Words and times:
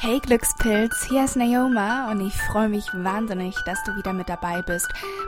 Hey 0.00 0.20
Glückspilz, 0.20 1.08
hier 1.08 1.24
ist 1.24 1.34
Naoma 1.34 2.12
und 2.12 2.24
ich 2.24 2.40
freue 2.40 2.68
mich 2.68 2.86
wahnsinnig, 2.94 3.56
dass 3.66 3.82
du 3.82 3.96
wieder 3.96 4.12
mit 4.12 4.28
dabei 4.28 4.62
bist 4.62 4.86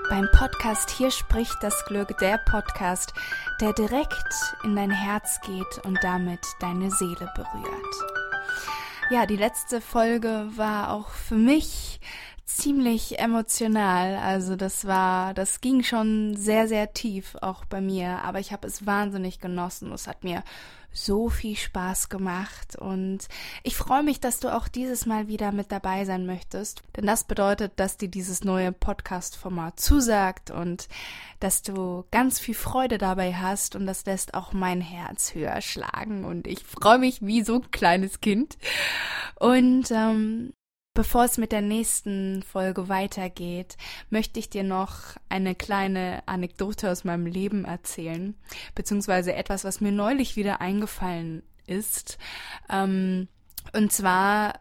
beim 0.08 0.28
Podcast 0.32 0.90
Hier 0.90 1.10
spricht 1.10 1.56
das 1.60 1.84
Glück, 1.86 2.16
der 2.18 2.38
Podcast, 2.38 3.12
der 3.60 3.72
direkt 3.72 4.32
in 4.62 4.76
dein 4.76 4.92
Herz 4.92 5.40
geht 5.40 5.84
und 5.84 5.98
damit 6.02 6.46
deine 6.60 6.88
Seele 6.92 7.28
berührt. 7.34 7.94
Ja, 9.10 9.26
die 9.26 9.36
letzte 9.36 9.80
Folge 9.80 10.46
war 10.54 10.92
auch 10.92 11.08
für 11.08 11.34
mich 11.34 11.98
ziemlich 12.56 13.18
emotional. 13.18 14.16
Also 14.16 14.56
das 14.56 14.86
war, 14.86 15.34
das 15.34 15.60
ging 15.60 15.82
schon 15.82 16.36
sehr, 16.36 16.68
sehr 16.68 16.92
tief 16.92 17.36
auch 17.40 17.64
bei 17.64 17.80
mir, 17.80 18.22
aber 18.22 18.40
ich 18.40 18.52
habe 18.52 18.66
es 18.66 18.86
wahnsinnig 18.86 19.40
genossen. 19.40 19.92
Es 19.92 20.06
hat 20.06 20.24
mir 20.24 20.42
so 20.92 21.28
viel 21.28 21.56
Spaß 21.56 22.08
gemacht 22.08 22.76
und 22.76 23.28
ich 23.62 23.76
freue 23.76 24.02
mich, 24.02 24.20
dass 24.20 24.40
du 24.40 24.54
auch 24.54 24.66
dieses 24.66 25.06
Mal 25.06 25.28
wieder 25.28 25.52
mit 25.52 25.70
dabei 25.70 26.04
sein 26.04 26.26
möchtest, 26.26 26.82
denn 26.96 27.06
das 27.06 27.24
bedeutet, 27.24 27.72
dass 27.76 27.96
dir 27.96 28.08
dieses 28.08 28.42
neue 28.42 28.72
Podcast-Format 28.72 29.78
zusagt 29.78 30.50
und 30.50 30.88
dass 31.38 31.62
du 31.62 32.04
ganz 32.10 32.40
viel 32.40 32.54
Freude 32.54 32.98
dabei 32.98 33.34
hast 33.34 33.76
und 33.76 33.86
das 33.86 34.04
lässt 34.04 34.34
auch 34.34 34.52
mein 34.52 34.80
Herz 34.80 35.34
höher 35.34 35.60
schlagen 35.60 36.24
und 36.24 36.46
ich 36.46 36.64
freue 36.64 36.98
mich 36.98 37.22
wie 37.22 37.42
so 37.42 37.56
ein 37.56 37.70
kleines 37.70 38.20
Kind 38.20 38.58
und 39.36 39.90
ähm, 39.92 40.52
Bevor 40.92 41.24
es 41.24 41.38
mit 41.38 41.52
der 41.52 41.62
nächsten 41.62 42.42
Folge 42.42 42.88
weitergeht, 42.88 43.76
möchte 44.10 44.40
ich 44.40 44.50
dir 44.50 44.64
noch 44.64 45.16
eine 45.28 45.54
kleine 45.54 46.24
Anekdote 46.26 46.90
aus 46.90 47.04
meinem 47.04 47.26
Leben 47.26 47.64
erzählen, 47.64 48.34
beziehungsweise 48.74 49.32
etwas, 49.34 49.62
was 49.62 49.80
mir 49.80 49.92
neulich 49.92 50.34
wieder 50.34 50.60
eingefallen 50.60 51.44
ist. 51.68 52.18
Ähm, 52.68 53.28
und 53.72 53.92
zwar, 53.92 54.58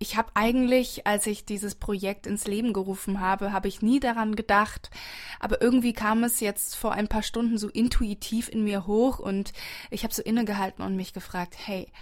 ich 0.00 0.16
habe 0.16 0.32
eigentlich, 0.34 1.06
als 1.06 1.28
ich 1.28 1.44
dieses 1.44 1.76
Projekt 1.76 2.26
ins 2.26 2.48
Leben 2.48 2.72
gerufen 2.72 3.20
habe, 3.20 3.52
habe 3.52 3.68
ich 3.68 3.80
nie 3.80 4.00
daran 4.00 4.34
gedacht, 4.34 4.90
aber 5.38 5.62
irgendwie 5.62 5.92
kam 5.92 6.24
es 6.24 6.40
jetzt 6.40 6.74
vor 6.74 6.94
ein 6.94 7.06
paar 7.06 7.22
Stunden 7.22 7.58
so 7.58 7.68
intuitiv 7.68 8.48
in 8.48 8.64
mir 8.64 8.88
hoch 8.88 9.20
und 9.20 9.52
ich 9.90 10.02
habe 10.02 10.12
so 10.12 10.22
innegehalten 10.22 10.84
und 10.84 10.96
mich 10.96 11.12
gefragt, 11.12 11.54
hey, 11.64 11.92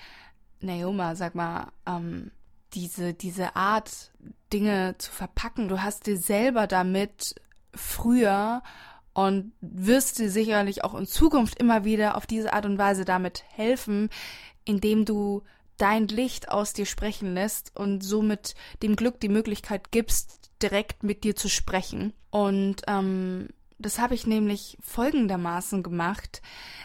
Naoma, 0.61 1.15
sag 1.17 1.35
mal, 1.35 1.71
ähm, 1.87 2.31
diese, 2.75 3.15
diese 3.15 3.57
Art, 3.57 4.13
Dinge 4.53 4.97
zu 4.99 5.11
verpacken. 5.13 5.69
Du 5.69 5.83
hast 5.83 6.07
dir 6.07 6.17
selber 6.17 6.67
damit 6.67 7.35
früher 7.75 8.63
und 9.13 9.53
wirst 9.61 10.19
dir 10.19 10.31
sicherlich 10.31 10.85
auch 10.85 10.95
in 10.95 11.07
Zukunft 11.07 11.59
immer 11.59 11.85
wieder 11.85 12.17
auf 12.17 12.27
diese 12.27 12.53
Art 12.53 12.67
und 12.67 12.79
Weise 12.79 13.05
damit 13.05 13.45
helfen, 13.49 14.11
indem 14.65 15.05
du 15.05 15.43
dein 15.77 16.09
Licht 16.09 16.51
aus 16.51 16.73
dir 16.73 16.87
sprechen 16.87 17.35
lässt 17.35 17.75
und 17.77 18.03
somit 18.03 18.55
dem 18.83 18.97
Glück 18.97 19.21
die 19.21 19.29
Möglichkeit 19.29 19.91
gibst, 19.91 20.51
direkt 20.63 21.03
mit 21.03 21.25
dir 21.25 21.37
zu 21.37 21.49
sprechen. 21.49 22.13
Und 22.31 22.83
ähm, 22.87 23.49
das 23.79 23.99
habe 23.99 24.15
ich 24.15 24.27
nämlich 24.27 24.77
folgendermaßen 24.81 25.83
gemacht. 25.83 26.43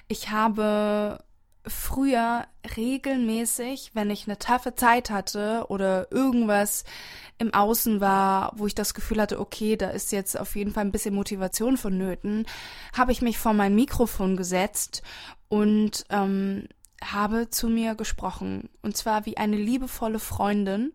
Ich 0.08 0.30
habe 0.30 1.24
früher 1.66 2.46
regelmäßig, 2.76 3.92
wenn 3.94 4.10
ich 4.10 4.28
eine 4.28 4.38
taffe 4.38 4.76
Zeit 4.76 5.10
hatte 5.10 5.66
oder 5.70 6.12
irgendwas 6.12 6.84
im 7.38 7.54
Außen 7.54 8.02
war, 8.02 8.54
wo 8.56 8.68
ich 8.68 8.76
das 8.76 8.94
Gefühl 8.94 9.22
hatte, 9.22 9.40
okay, 9.40 9.78
da 9.78 9.90
ist 9.90 10.12
jetzt 10.12 10.38
auf 10.38 10.56
jeden 10.56 10.72
Fall 10.72 10.86
ein 10.86 10.92
bisschen 10.92 11.16
Motivation 11.16 11.78
vonnöten, 11.78 12.46
habe 12.96 13.12
ich 13.12 13.22
mich 13.22 13.38
vor 13.38 13.54
mein 13.54 13.76
Mikrofon 13.76 14.36
gesetzt 14.36 15.04
und 15.48 16.06
ähm, 16.10 16.68
habe 17.04 17.50
zu 17.50 17.70
mir 17.70 17.96
gesprochen. 17.96 18.70
Und 18.82 18.98
zwar 18.98 19.26
wie 19.26 19.38
eine 19.38 19.58
liebevolle 19.58 20.20
Freundin. 20.20 20.92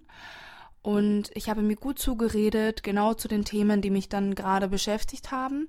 Und 0.82 1.30
ich 1.34 1.50
habe 1.50 1.62
mir 1.62 1.76
gut 1.76 1.98
zugeredet, 1.98 2.82
genau 2.82 3.14
zu 3.14 3.28
den 3.28 3.44
Themen, 3.44 3.82
die 3.82 3.90
mich 3.90 4.08
dann 4.08 4.34
gerade 4.34 4.68
beschäftigt 4.68 5.32
haben. 5.32 5.68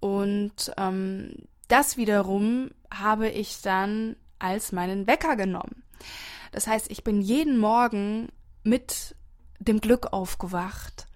Und 0.00 0.72
ähm, 0.76 1.46
das 1.68 1.96
wiederum 1.96 2.70
habe 2.90 3.28
ich 3.28 3.60
dann 3.60 4.16
als 4.38 4.72
meinen 4.72 5.06
Wecker 5.06 5.36
genommen. 5.36 5.82
Das 6.52 6.66
heißt, 6.66 6.90
ich 6.90 7.04
bin 7.04 7.20
jeden 7.20 7.58
Morgen 7.58 8.28
mit 8.62 9.16
dem 9.58 9.80
Glück 9.80 10.12
aufgewacht 10.12 11.06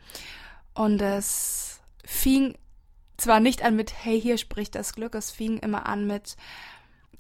und 0.75 1.01
es 1.01 1.81
fing 2.05 2.55
zwar 3.17 3.41
nicht 3.41 3.63
an 3.63 3.77
mit 3.77 3.93
Hey, 4.05 4.21
hier 4.21 4.39
spricht 4.39 4.75
das 4.75 4.95
Glück, 4.95 5.15
es 5.15 5.31
fing 5.31 5.59
immer 5.59 5.87
an 5.87 6.07
mit 6.07 6.37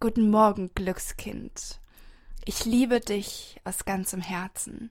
Guten 0.01 0.31
Morgen, 0.31 0.71
Glückskind. 0.75 1.79
Ich 2.47 2.65
liebe 2.65 3.01
dich 3.01 3.61
aus 3.65 3.85
ganzem 3.85 4.23
Herzen. 4.23 4.91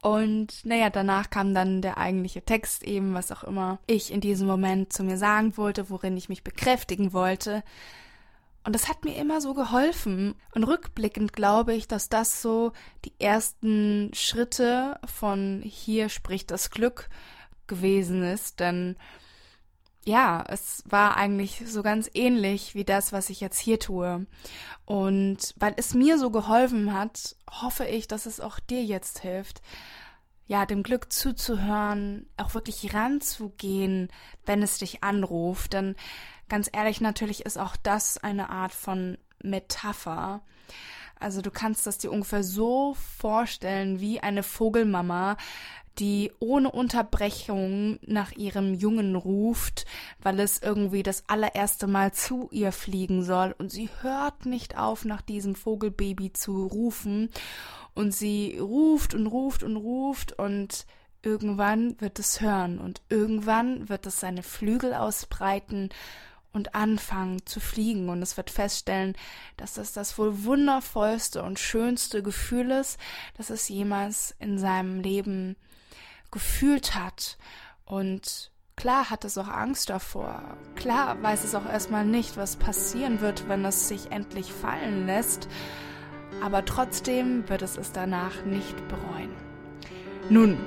Und 0.00 0.64
naja, 0.64 0.88
danach 0.88 1.30
kam 1.30 1.52
dann 1.52 1.82
der 1.82 1.98
eigentliche 1.98 2.42
Text 2.42 2.82
eben, 2.84 3.12
was 3.12 3.32
auch 3.32 3.44
immer 3.44 3.78
ich 3.86 4.12
in 4.12 4.20
diesem 4.20 4.46
Moment 4.46 4.92
zu 4.92 5.02
mir 5.04 5.18
sagen 5.18 5.56
wollte, 5.56 5.90
worin 5.90 6.16
ich 6.16 6.28
mich 6.28 6.44
bekräftigen 6.44 7.12
wollte. 7.12 7.62
Und 8.66 8.72
das 8.74 8.88
hat 8.88 9.04
mir 9.04 9.14
immer 9.14 9.40
so 9.40 9.54
geholfen. 9.54 10.34
Und 10.52 10.64
rückblickend 10.64 11.32
glaube 11.32 11.72
ich, 11.72 11.86
dass 11.86 12.08
das 12.08 12.42
so 12.42 12.72
die 13.04 13.12
ersten 13.20 14.10
Schritte 14.12 14.98
von 15.04 15.62
hier 15.64 16.08
spricht 16.08 16.50
das 16.50 16.70
Glück 16.70 17.08
gewesen 17.68 18.24
ist. 18.24 18.58
Denn 18.58 18.96
ja, 20.04 20.44
es 20.48 20.82
war 20.84 21.16
eigentlich 21.16 21.62
so 21.66 21.84
ganz 21.84 22.10
ähnlich 22.12 22.74
wie 22.74 22.84
das, 22.84 23.12
was 23.12 23.30
ich 23.30 23.40
jetzt 23.40 23.60
hier 23.60 23.78
tue. 23.78 24.26
Und 24.84 25.54
weil 25.56 25.74
es 25.76 25.94
mir 25.94 26.18
so 26.18 26.32
geholfen 26.32 26.92
hat, 26.92 27.36
hoffe 27.48 27.84
ich, 27.84 28.08
dass 28.08 28.26
es 28.26 28.40
auch 28.40 28.58
dir 28.58 28.82
jetzt 28.82 29.20
hilft, 29.20 29.62
ja, 30.48 30.66
dem 30.66 30.82
Glück 30.82 31.12
zuzuhören, 31.12 32.28
auch 32.36 32.54
wirklich 32.54 32.94
ranzugehen, 32.94 34.08
wenn 34.44 34.62
es 34.62 34.78
dich 34.78 35.04
anruft. 35.04 35.72
Denn 35.72 35.94
Ganz 36.48 36.70
ehrlich, 36.72 37.00
natürlich 37.00 37.44
ist 37.44 37.58
auch 37.58 37.76
das 37.76 38.18
eine 38.18 38.50
Art 38.50 38.72
von 38.72 39.18
Metapher. 39.42 40.42
Also 41.18 41.40
du 41.40 41.50
kannst 41.50 41.86
das 41.86 41.98
dir 41.98 42.12
ungefähr 42.12 42.44
so 42.44 42.94
vorstellen 42.94 44.00
wie 44.00 44.20
eine 44.20 44.42
Vogelmama, 44.42 45.36
die 45.98 46.30
ohne 46.40 46.70
Unterbrechung 46.70 47.98
nach 48.02 48.32
ihrem 48.32 48.74
Jungen 48.74 49.16
ruft, 49.16 49.86
weil 50.20 50.40
es 50.40 50.60
irgendwie 50.60 51.02
das 51.02 51.24
allererste 51.26 51.86
Mal 51.86 52.12
zu 52.12 52.48
ihr 52.52 52.70
fliegen 52.70 53.22
soll. 53.22 53.54
Und 53.56 53.72
sie 53.72 53.88
hört 54.02 54.44
nicht 54.44 54.76
auf, 54.76 55.04
nach 55.06 55.22
diesem 55.22 55.54
Vogelbaby 55.54 56.32
zu 56.34 56.66
rufen. 56.66 57.30
Und 57.94 58.12
sie 58.12 58.58
ruft 58.58 59.14
und 59.14 59.26
ruft 59.26 59.62
und 59.62 59.76
ruft 59.76 60.38
und 60.38 60.84
irgendwann 61.22 61.98
wird 61.98 62.18
es 62.18 62.42
hören. 62.42 62.78
Und 62.78 63.00
irgendwann 63.08 63.88
wird 63.88 64.04
es 64.06 64.20
seine 64.20 64.42
Flügel 64.42 64.92
ausbreiten 64.92 65.88
und 66.56 66.74
anfangen 66.74 67.44
zu 67.46 67.60
fliegen 67.60 68.08
und 68.08 68.22
es 68.22 68.36
wird 68.36 68.50
feststellen, 68.50 69.14
dass 69.56 69.74
das 69.74 69.92
das 69.92 70.18
wohl 70.18 70.44
wundervollste 70.44 71.42
und 71.42 71.58
schönste 71.58 72.22
Gefühl 72.22 72.70
ist, 72.72 72.98
das 73.36 73.50
es 73.50 73.68
jemals 73.68 74.34
in 74.40 74.58
seinem 74.58 75.00
Leben 75.00 75.56
gefühlt 76.32 76.94
hat 76.94 77.38
und 77.84 78.50
Klar 78.78 79.08
hat 79.08 79.24
es 79.24 79.38
auch 79.38 79.48
Angst 79.48 79.88
davor. 79.88 80.42
Klar 80.74 81.22
weiß 81.22 81.44
es 81.44 81.54
auch 81.54 81.64
erstmal 81.64 82.04
nicht, 82.04 82.36
was 82.36 82.56
passieren 82.56 83.22
wird, 83.22 83.48
wenn 83.48 83.64
es 83.64 83.88
sich 83.88 84.12
endlich 84.12 84.52
fallen 84.52 85.06
lässt. 85.06 85.48
Aber 86.42 86.62
trotzdem 86.62 87.48
wird 87.48 87.62
es 87.62 87.78
es 87.78 87.92
danach 87.92 88.44
nicht 88.44 88.76
bereuen. 88.88 89.30
Nun, 90.28 90.58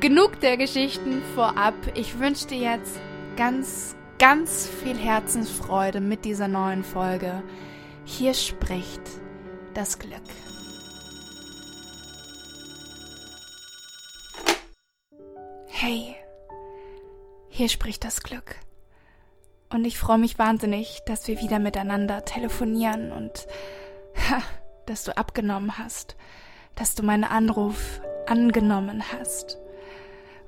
genug 0.00 0.40
der 0.40 0.56
Geschichten 0.56 1.22
vorab. 1.36 1.74
Ich 1.94 2.18
wünsche 2.18 2.48
dir 2.48 2.58
jetzt 2.58 2.98
ganz, 3.36 3.94
ganz 4.22 4.68
viel 4.68 4.96
Herzensfreude 4.96 6.00
mit 6.00 6.24
dieser 6.24 6.46
neuen 6.46 6.84
Folge. 6.84 7.42
Hier 8.04 8.34
spricht 8.34 9.02
das 9.74 9.98
Glück. 9.98 10.22
Hey, 15.66 16.14
hier 17.48 17.68
spricht 17.68 18.04
das 18.04 18.22
Glück. 18.22 18.54
Und 19.70 19.84
ich 19.84 19.98
freue 19.98 20.18
mich 20.18 20.38
wahnsinnig, 20.38 21.00
dass 21.04 21.26
wir 21.26 21.40
wieder 21.40 21.58
miteinander 21.58 22.24
telefonieren 22.24 23.10
und 23.10 23.48
ha, 24.30 24.40
dass 24.86 25.02
du 25.02 25.16
abgenommen 25.16 25.78
hast, 25.78 26.14
dass 26.76 26.94
du 26.94 27.02
meinen 27.02 27.24
Anruf 27.24 28.00
angenommen 28.28 29.02
hast 29.12 29.58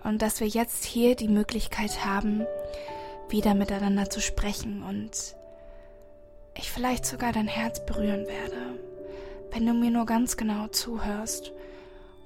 und 0.05 0.23
dass 0.23 0.38
wir 0.38 0.47
jetzt 0.47 0.85
hier 0.85 1.17
die 1.17 1.26
Möglichkeit 1.26 2.05
haben, 2.05 2.47
wieder 3.29 3.55
miteinander 3.55 4.11
zu 4.11 4.21
sprechen 4.21 4.82
und 4.82 5.37
ich 6.56 6.71
vielleicht 6.71 7.05
sogar 7.05 7.32
dein 7.32 7.49
Herz 7.49 7.85
berühren 7.85 8.26
werde, 8.26 8.79
wenn 9.50 9.67
du 9.67 9.73
mir 9.73 9.91
nur 9.91 10.06
ganz 10.06 10.37
genau 10.37 10.69
zuhörst 10.69 11.53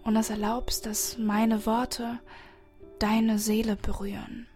und 0.05 0.17
es 0.17 0.31
erlaubst, 0.31 0.87
dass 0.87 1.19
meine 1.19 1.67
Worte 1.67 2.19
deine 2.99 3.39
Seele 3.39 3.77
berühren. 3.77 4.47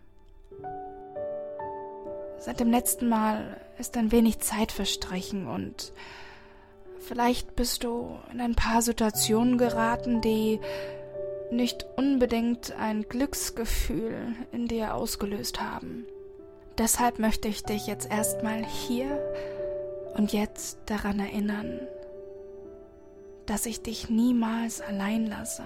Seit 2.39 2.59
dem 2.59 2.71
letzten 2.71 3.09
Mal 3.09 3.61
ist 3.79 3.97
ein 3.97 4.11
wenig 4.11 4.41
Zeit 4.41 4.73
verstrichen 4.73 5.47
und 5.47 5.93
vielleicht 6.99 7.55
bist 7.55 7.85
du 7.85 8.19
in 8.33 8.41
ein 8.41 8.57
paar 8.57 8.83
Situationen 8.83 9.59
geraten, 9.59 10.21
die 10.21 10.61
nicht 11.53 11.87
unbedingt 11.97 12.73
ein 12.73 13.03
Glücksgefühl 13.09 14.35
in 14.51 14.67
dir 14.67 14.95
ausgelöst 14.95 15.61
haben. 15.61 16.07
Deshalb 16.83 17.21
möchte 17.21 17.47
ich 17.47 17.63
dich 17.63 17.87
jetzt 17.87 18.11
erstmal 18.11 18.65
hier 18.65 19.17
und 20.17 20.33
jetzt 20.33 20.79
daran 20.87 21.21
erinnern, 21.21 21.79
dass 23.47 23.67
ich 23.67 23.83
dich 23.83 24.11
niemals 24.11 24.81
allein 24.81 25.29
lasse, 25.29 25.63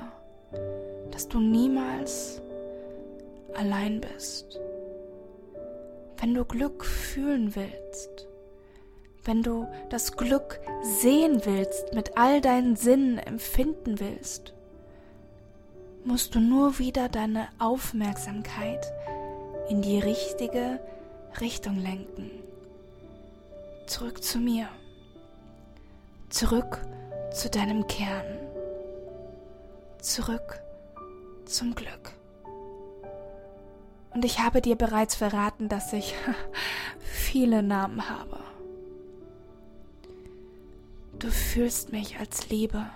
dass 1.10 1.26
du 1.26 1.40
niemals 1.40 2.42
allein 3.54 4.02
bist. 4.02 4.60
Wenn 6.18 6.34
du 6.34 6.44
Glück 6.44 6.84
fühlen 6.84 7.56
willst, 7.56 8.28
wenn 9.24 9.42
du 9.42 9.66
das 9.88 10.18
Glück 10.18 10.60
sehen 10.82 11.40
willst, 11.46 11.94
mit 11.94 12.18
all 12.18 12.42
deinen 12.42 12.76
Sinnen 12.76 13.16
empfinden 13.16 14.00
willst, 14.00 14.52
musst 16.04 16.34
du 16.34 16.40
nur 16.40 16.78
wieder 16.78 17.08
deine 17.08 17.48
Aufmerksamkeit 17.58 18.92
in 19.70 19.80
die 19.80 19.98
richtige 19.98 20.78
Richtung 21.40 21.78
lenken. 21.78 22.30
Zurück 23.86 24.22
zu 24.22 24.38
mir. 24.38 24.68
Zurück 26.28 26.80
zu 27.32 27.50
deinem 27.50 27.86
Kern. 27.86 28.24
Zurück 30.00 30.60
zum 31.44 31.74
Glück. 31.74 32.12
Und 34.14 34.24
ich 34.24 34.40
habe 34.40 34.62
dir 34.62 34.76
bereits 34.76 35.14
verraten, 35.14 35.68
dass 35.68 35.92
ich 35.92 36.14
viele 36.98 37.62
Namen 37.62 38.08
habe. 38.08 38.40
Du 41.18 41.30
fühlst 41.30 41.92
mich 41.92 42.18
als 42.18 42.48
Liebe. 42.48 42.86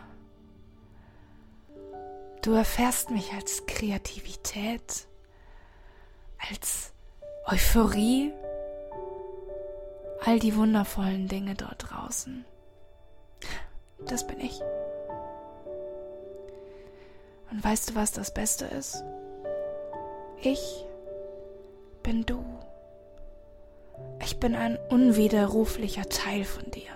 Du 2.43 2.53
erfährst 2.53 3.11
mich 3.11 3.33
als 3.33 3.67
Kreativität, 3.67 5.07
als 6.51 6.93
Euphorie, 7.47 8.33
all 10.25 10.39
die 10.39 10.55
wundervollen 10.57 11.27
Dinge 11.27 11.55
dort 11.55 11.91
draußen. 11.91 12.45
Das 14.07 14.27
bin 14.27 14.41
ich. 14.41 14.61
Und 17.51 17.65
weißt 17.65 17.91
du, 17.91 17.95
was 17.95 18.13
das 18.13 18.33
Beste 18.33 18.67
ist? 18.67 19.03
Ich 20.43 20.85
bin 22.03 22.25
du. 22.25 22.45
Ich 24.23 24.39
bin 24.39 24.55
ein 24.55 24.79
unwiderruflicher 24.89 26.09
Teil 26.09 26.45
von 26.45 26.71
dir. 26.71 26.91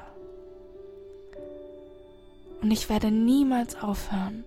Und 2.62 2.70
ich 2.70 2.88
werde 2.88 3.10
niemals 3.10 3.76
aufhören, 3.76 4.44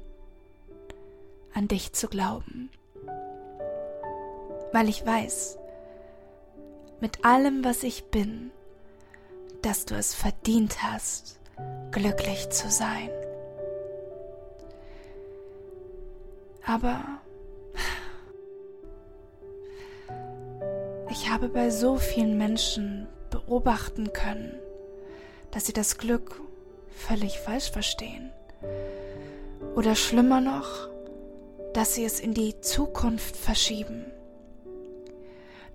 an 1.54 1.68
dich 1.68 1.94
zu 1.94 2.08
glauben. 2.08 2.72
Weil 4.72 4.90
ich 4.90 5.06
weiß, 5.06 5.60
mit 7.00 7.24
allem, 7.26 7.64
was 7.64 7.84
ich 7.84 8.06
bin, 8.06 8.52
dass 9.62 9.86
du 9.86 9.96
es 9.96 10.14
verdient 10.14 10.84
hast, 10.84 11.40
glücklich 11.92 12.50
zu 12.50 12.70
sein. 12.70 13.10
Aber 16.66 17.04
ich 21.10 21.30
habe 21.30 21.48
bei 21.48 21.70
so 21.70 21.98
vielen 21.98 22.38
Menschen 22.38 23.08
beobachten 23.30 24.12
können, 24.12 24.60
dass 25.52 25.66
sie 25.66 25.74
das 25.74 25.98
Glück 25.98 26.42
völlig 26.90 27.40
falsch 27.40 27.72
verstehen. 27.72 28.32
Oder 29.76 29.96
schlimmer 29.96 30.42
noch, 30.42 30.90
dass 31.74 31.96
sie 31.96 32.04
es 32.04 32.20
in 32.20 32.34
die 32.34 32.60
Zukunft 32.60 33.38
verschieben. 33.38 34.06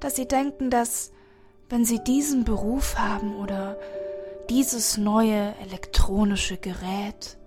Dass 0.03 0.17
sie 0.17 0.27
denken, 0.27 0.69
dass 0.69 1.13
wenn 1.71 1.85
sie 1.85 2.03
diesen 2.03 2.45
Beruf 2.45 2.99
haben 2.99 3.37
oder 3.37 3.79
dieses 4.51 4.99
neue 4.99 5.55
elektronische 5.63 6.57
Gerät 6.57 7.39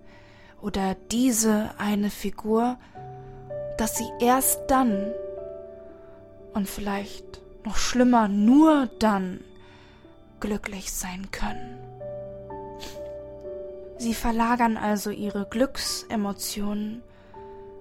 oder 0.62 0.96
diese 1.12 1.70
eine 1.76 2.08
Figur, 2.08 2.78
dass 3.76 3.96
sie 3.96 4.10
erst 4.20 4.58
dann 4.68 5.12
und 6.54 6.66
vielleicht 6.66 7.42
noch 7.64 7.76
schlimmer 7.76 8.26
nur 8.26 8.88
dann 8.98 9.44
glücklich 10.40 10.92
sein 10.92 11.30
können. 11.30 11.78
Sie 13.98 14.14
verlagern 14.14 14.78
also 14.78 15.10
ihre 15.10 15.44
Glücksemotionen 15.44 17.02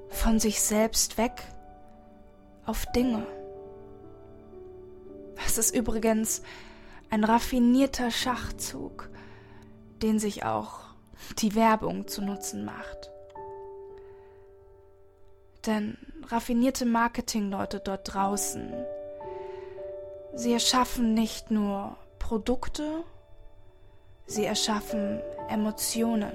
von 0.09 0.39
sich 0.39 0.61
selbst 0.61 1.17
weg 1.17 1.43
auf 2.65 2.85
Dinge. 2.95 3.25
Das 5.35 5.57
ist 5.57 5.75
übrigens 5.75 6.41
ein 7.09 7.23
raffinierter 7.23 8.11
Schachzug, 8.11 9.09
den 10.01 10.19
sich 10.19 10.43
auch 10.45 10.81
die 11.39 11.55
Werbung 11.55 12.07
zu 12.07 12.21
Nutzen 12.21 12.65
macht. 12.65 13.11
Denn 15.65 15.97
raffinierte 16.27 16.85
Marketingleute 16.85 17.79
dort 17.79 18.13
draußen, 18.13 18.73
sie 20.35 20.53
erschaffen 20.53 21.13
nicht 21.13 21.51
nur 21.51 21.97
Produkte, 22.19 23.03
sie 24.27 24.45
erschaffen 24.45 25.21
Emotionen. 25.49 26.33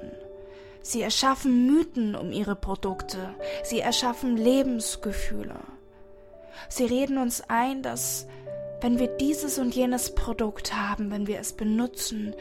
Sie 0.83 1.01
erschaffen 1.03 1.67
Mythen 1.67 2.15
um 2.15 2.31
ihre 2.31 2.55
Produkte. 2.55 3.35
Sie 3.63 3.79
erschaffen 3.79 4.35
Lebensgefühle. 4.35 5.59
Sie 6.69 6.85
reden 6.85 7.17
uns 7.17 7.43
ein, 7.47 7.83
dass 7.83 8.25
wenn 8.81 8.99
wir 8.99 9.07
dieses 9.07 9.59
und 9.59 9.75
jenes 9.75 10.13
Produkt 10.15 10.75
haben, 10.75 11.11
wenn 11.11 11.27
wir 11.27 11.39
es 11.39 11.53
benutzen, 11.53 12.35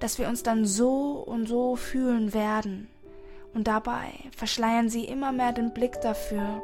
dass 0.00 0.18
wir 0.18 0.28
uns 0.28 0.42
dann 0.42 0.66
so 0.66 1.12
und 1.12 1.46
so 1.46 1.76
fühlen 1.76 2.34
werden. 2.34 2.88
Und 3.54 3.66
dabei 3.68 4.12
verschleiern 4.36 4.88
sie 4.88 5.04
immer 5.04 5.32
mehr 5.32 5.52
den 5.52 5.72
Blick 5.72 6.00
dafür, 6.00 6.62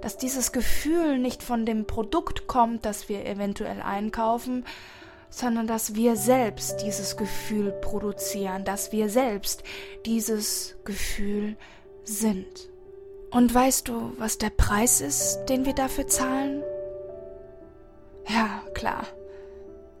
dass 0.00 0.16
dieses 0.16 0.52
Gefühl 0.52 1.18
nicht 1.18 1.42
von 1.42 1.64
dem 1.64 1.86
Produkt 1.86 2.46
kommt, 2.46 2.84
das 2.84 3.08
wir 3.08 3.24
eventuell 3.24 3.80
einkaufen, 3.80 4.64
sondern 5.30 5.66
dass 5.66 5.94
wir 5.94 6.16
selbst 6.16 6.82
dieses 6.82 7.16
Gefühl 7.16 7.70
produzieren, 7.70 8.64
dass 8.64 8.92
wir 8.92 9.08
selbst 9.08 9.62
dieses 10.04 10.76
Gefühl 10.84 11.56
sind. 12.04 12.68
Und 13.30 13.54
weißt 13.54 13.88
du, 13.88 14.12
was 14.18 14.36
der 14.36 14.50
Preis 14.50 15.00
ist, 15.00 15.46
den 15.46 15.64
wir 15.64 15.72
dafür 15.72 16.06
zahlen? 16.06 16.62
Klar. 18.82 19.06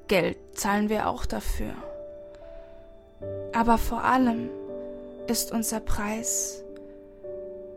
Geld 0.08 0.36
zahlen 0.54 0.88
wir 0.88 1.08
auch 1.08 1.24
dafür. 1.24 1.72
Aber 3.52 3.78
vor 3.78 4.02
allem 4.02 4.50
ist 5.28 5.52
unser 5.52 5.78
Preis 5.78 6.64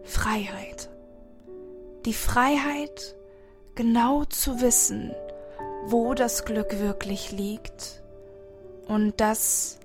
Freiheit. 0.03 0.89
Die 2.05 2.13
Freiheit, 2.15 3.13
genau 3.75 4.25
zu 4.25 4.61
wissen, 4.61 5.13
wo 5.85 6.15
das 6.15 6.43
Glück 6.43 6.79
wirklich 6.79 7.31
liegt 7.31 8.01
und 8.87 9.21
dass, 9.21 9.77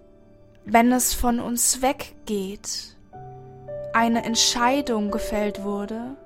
wenn 0.64 0.90
es 0.90 1.12
von 1.12 1.38
uns 1.38 1.82
weggeht, 1.82 2.96
eine 3.92 4.24
Entscheidung 4.24 5.10
gefällt 5.10 5.64
wurde, 5.64 6.16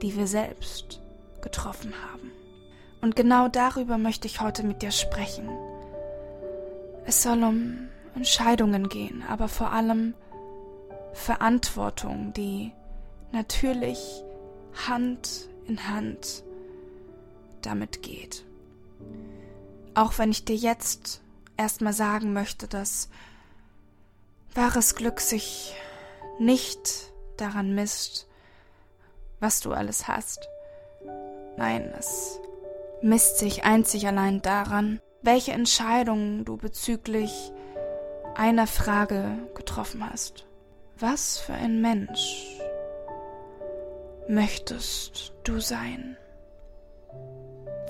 die 0.00 0.16
wir 0.16 0.26
selbst 0.26 1.00
getroffen 1.42 1.92
haben. 2.10 2.39
Und 3.00 3.16
genau 3.16 3.48
darüber 3.48 3.98
möchte 3.98 4.26
ich 4.26 4.40
heute 4.40 4.62
mit 4.62 4.82
dir 4.82 4.90
sprechen. 4.90 5.48
Es 7.06 7.22
soll 7.22 7.42
um 7.42 7.88
Entscheidungen 8.14 8.88
gehen, 8.88 9.24
aber 9.28 9.48
vor 9.48 9.72
allem 9.72 10.14
Verantwortung, 11.12 12.32
die 12.34 12.72
natürlich 13.32 14.22
Hand 14.88 15.48
in 15.66 15.88
Hand 15.88 16.44
damit 17.62 18.02
geht. 18.02 18.44
Auch 19.94 20.18
wenn 20.18 20.30
ich 20.30 20.44
dir 20.44 20.56
jetzt 20.56 21.20
erstmal 21.56 21.92
sagen 21.92 22.32
möchte, 22.32 22.68
dass 22.68 23.08
wahres 24.54 24.94
Glück 24.94 25.20
sich 25.20 25.74
nicht 26.38 27.12
daran 27.36 27.74
misst, 27.74 28.26
was 29.40 29.60
du 29.60 29.72
alles 29.72 30.08
hast. 30.08 30.48
Nein, 31.56 31.92
es 31.98 32.39
misst 33.02 33.38
sich 33.38 33.64
einzig 33.64 34.06
allein 34.06 34.42
daran, 34.42 35.00
welche 35.22 35.52
Entscheidungen 35.52 36.44
du 36.44 36.56
bezüglich 36.56 37.52
einer 38.34 38.66
Frage 38.66 39.38
getroffen 39.54 40.08
hast. 40.08 40.46
Was 40.98 41.38
für 41.38 41.54
ein 41.54 41.80
Mensch 41.80 42.58
möchtest 44.28 45.32
du 45.44 45.60
sein? 45.60 46.16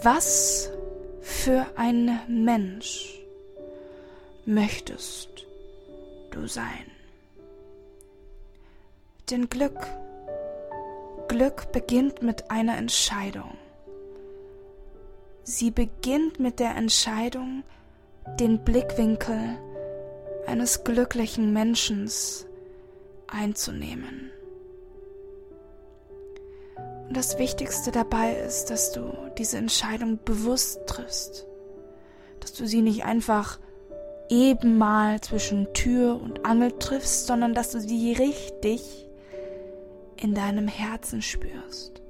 Was 0.03 0.71
für 1.21 1.67
ein 1.77 2.21
Mensch 2.29 3.21
möchtest 4.47 5.47
du 6.31 6.47
sein? 6.47 6.91
Denn 9.31 9.49
Glück, 9.49 9.87
Glück 11.29 11.71
beginnt 11.73 12.23
mit 12.23 12.51
einer 12.51 12.77
Entscheidung. 12.77 13.60
Sie 15.43 15.71
beginnt 15.71 16.39
mit 16.39 16.61
der 16.61 16.77
Entscheidung, 16.77 17.65
den 18.39 18.65
Blickwinkel 18.65 19.59
eines 20.47 20.85
glücklichen 20.85 21.53
Menschen 21.53 22.11
einzunehmen. 23.27 24.31
Und 27.09 27.17
das 27.17 27.39
Wichtigste 27.39 27.91
dabei 27.91 28.37
ist, 28.37 28.67
dass 28.67 28.93
du 28.93 29.13
diese 29.39 29.59
Entscheidung 29.59 30.19
bewusst 30.25 30.87
triffst, 30.87 31.47
dass 32.39 32.53
du 32.53 32.67
sie 32.67 32.83
nicht 32.83 33.05
einfach 33.05 33.59
eben 34.29 34.79
mal 34.79 35.21
zwischen 35.21 35.73
Tür 35.75 36.21
und 36.23 36.47
Angel 36.47 36.73
triffst, 36.79 37.27
sondern 37.27 37.53
dass 37.53 37.73
du 37.73 37.81
sie 37.81 38.13
richtig 38.13 39.09
in 40.17 40.35
deinem 40.35 40.69
Herzen 40.69 41.21
spürst. 41.21 42.01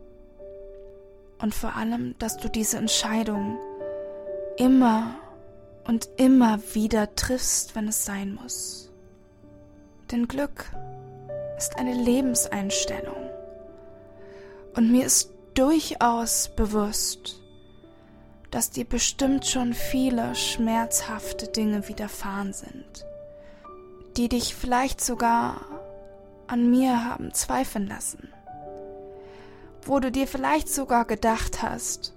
Und 1.40 1.54
vor 1.54 1.76
allem, 1.76 2.14
dass 2.18 2.37
du 2.37 2.49
diese 2.49 2.76
Entscheidung 2.76 3.59
immer 4.56 5.16
und 5.85 6.09
immer 6.16 6.61
wieder 6.75 7.14
triffst, 7.14 7.75
wenn 7.75 7.88
es 7.88 8.04
sein 8.04 8.35
muss. 8.35 8.90
Denn 10.11 10.28
Glück 10.28 10.66
ist 11.56 11.78
eine 11.78 11.94
Lebenseinstellung. 11.94 13.30
Und 14.75 14.90
mir 14.90 15.06
ist 15.06 15.30
durchaus 15.54 16.50
bewusst, 16.54 17.40
dass 18.50 18.70
dir 18.70 18.85
bestimmt 18.85 19.47
schon 19.47 19.75
viele 19.75 20.35
schmerzhafte 20.35 21.49
Dinge 21.49 21.88
widerfahren 21.88 22.52
sind, 22.52 23.04
die 24.16 24.28
dich 24.28 24.54
vielleicht 24.54 25.00
sogar 25.00 25.61
an 26.47 26.70
mir 26.70 27.04
haben 27.04 27.32
zweifeln 27.32 27.87
lassen, 27.87 28.28
wo 29.82 30.00
du 30.00 30.10
dir 30.10 30.26
vielleicht 30.26 30.68
sogar 30.68 31.04
gedacht 31.04 31.62
hast, 31.62 32.14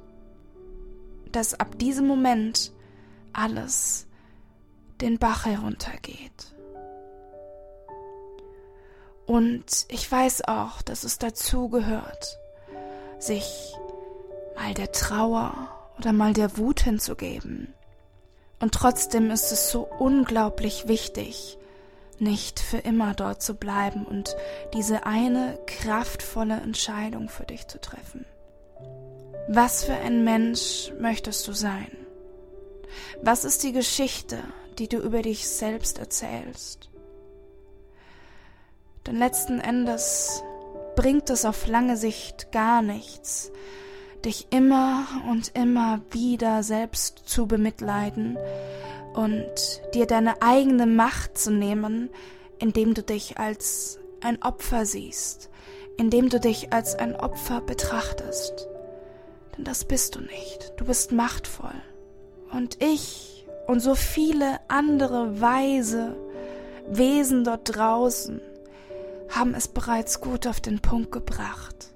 dass 1.31 1.59
ab 1.59 1.77
diesem 1.79 2.07
Moment 2.07 2.71
alles 3.33 4.07
den 5.01 5.17
Bach 5.17 5.45
heruntergeht. 5.45 6.53
Und 9.25 9.85
ich 9.87 10.11
weiß 10.11 10.47
auch, 10.47 10.81
dass 10.81 11.03
es 11.03 11.17
dazu 11.17 11.69
gehört, 11.69 12.39
sich 13.19 13.73
mal 14.55 14.73
der 14.73 14.91
Trauer 14.91 15.69
oder 15.97 16.13
mal 16.13 16.33
der 16.33 16.57
Wut 16.57 16.81
hinzugeben. 16.81 17.73
Und 18.59 18.73
trotzdem 18.73 19.31
ist 19.31 19.51
es 19.51 19.71
so 19.71 19.87
unglaublich 19.99 20.87
wichtig, 20.87 21.57
nicht 22.23 22.59
für 22.59 22.77
immer 22.77 23.13
dort 23.13 23.41
zu 23.41 23.55
bleiben 23.55 24.05
und 24.05 24.35
diese 24.73 25.05
eine 25.05 25.59
kraftvolle 25.67 26.55
Entscheidung 26.55 27.29
für 27.29 27.43
dich 27.43 27.67
zu 27.67 27.79
treffen. 27.79 28.25
Was 29.47 29.83
für 29.83 29.93
ein 29.93 30.23
Mensch 30.23 30.91
möchtest 30.99 31.47
du 31.47 31.53
sein? 31.53 31.91
Was 33.21 33.43
ist 33.43 33.63
die 33.63 33.73
Geschichte, 33.73 34.39
die 34.79 34.87
du 34.87 34.97
über 34.97 35.21
dich 35.21 35.47
selbst 35.47 35.99
erzählst? 35.99 36.89
Denn 39.05 39.17
letzten 39.17 39.59
Endes 39.59 40.43
bringt 40.95 41.29
es 41.29 41.45
auf 41.45 41.67
lange 41.67 41.97
Sicht 41.97 42.51
gar 42.51 42.81
nichts, 42.81 43.51
dich 44.23 44.47
immer 44.51 45.05
und 45.29 45.51
immer 45.55 46.01
wieder 46.11 46.63
selbst 46.63 47.23
zu 47.25 47.45
bemitleiden 47.47 48.37
und 49.13 49.81
dir 49.93 50.05
deine 50.05 50.41
eigene 50.41 50.85
Macht 50.85 51.37
zu 51.37 51.51
nehmen, 51.51 52.09
indem 52.59 52.93
du 52.93 53.03
dich 53.03 53.37
als 53.37 53.99
ein 54.21 54.41
Opfer 54.41 54.85
siehst, 54.85 55.49
indem 55.97 56.29
du 56.29 56.39
dich 56.39 56.73
als 56.73 56.95
ein 56.95 57.15
Opfer 57.15 57.61
betrachtest. 57.61 58.67
Denn 59.57 59.65
das 59.65 59.85
bist 59.85 60.15
du 60.15 60.21
nicht, 60.21 60.73
du 60.77 60.85
bist 60.85 61.11
machtvoll. 61.11 61.81
Und 62.51 62.81
ich 62.81 63.45
und 63.67 63.79
so 63.79 63.95
viele 63.95 64.59
andere 64.67 65.41
weise 65.41 66.15
Wesen 66.87 67.43
dort 67.43 67.75
draußen 67.75 68.41
haben 69.29 69.55
es 69.55 69.67
bereits 69.67 70.21
gut 70.21 70.47
auf 70.47 70.59
den 70.59 70.79
Punkt 70.79 71.11
gebracht. 71.11 71.93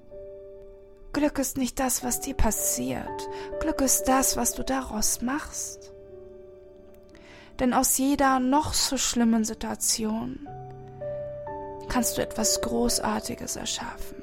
Glück 1.12 1.38
ist 1.38 1.56
nicht 1.56 1.78
das, 1.78 2.02
was 2.04 2.20
dir 2.20 2.34
passiert. 2.34 3.28
Glück 3.60 3.80
ist 3.80 4.04
das, 4.04 4.36
was 4.36 4.52
du 4.52 4.62
daraus 4.62 5.22
machst. 5.22 5.92
Denn 7.60 7.74
aus 7.74 7.98
jeder 7.98 8.38
noch 8.38 8.72
so 8.72 8.96
schlimmen 8.96 9.44
Situation 9.44 10.48
kannst 11.88 12.18
du 12.18 12.22
etwas 12.22 12.60
Großartiges 12.60 13.56
erschaffen. 13.56 14.22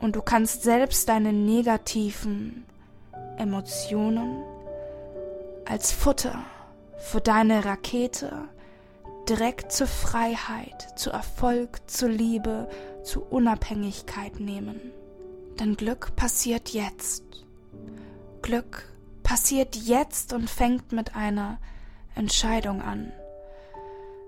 Und 0.00 0.16
du 0.16 0.22
kannst 0.22 0.62
selbst 0.62 1.08
deine 1.08 1.32
negativen 1.32 2.64
Emotionen 3.36 4.42
als 5.66 5.92
Futter 5.92 6.44
für 6.96 7.20
deine 7.20 7.64
Rakete 7.64 8.48
direkt 9.28 9.70
zur 9.72 9.86
Freiheit, 9.86 10.98
zu 10.98 11.10
Erfolg, 11.10 11.78
zur 11.88 12.08
Liebe, 12.08 12.68
zu 13.04 13.22
Unabhängigkeit 13.22 14.40
nehmen. 14.40 14.80
Denn 15.60 15.76
Glück 15.76 16.16
passiert 16.16 16.70
jetzt. 16.70 17.22
Glück 18.42 18.84
passiert 19.28 19.76
jetzt 19.76 20.32
und 20.32 20.48
fängt 20.48 20.92
mit 20.92 21.14
einer 21.14 21.58
Entscheidung 22.14 22.80
an, 22.80 23.12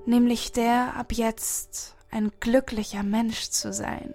nämlich 0.04 0.52
der 0.52 0.94
ab 0.94 1.14
jetzt 1.14 1.94
ein 2.10 2.30
glücklicher 2.38 3.02
Mensch 3.02 3.48
zu 3.48 3.72
sein, 3.72 4.12